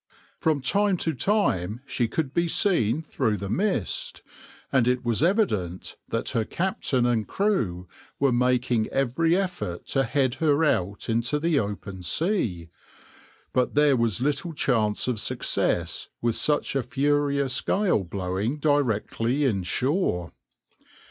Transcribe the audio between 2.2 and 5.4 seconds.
be seen through the mist, and it was